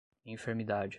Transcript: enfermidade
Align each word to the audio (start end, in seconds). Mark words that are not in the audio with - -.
enfermidade 0.25 0.89